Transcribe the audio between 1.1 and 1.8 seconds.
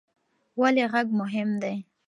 مهم دی؟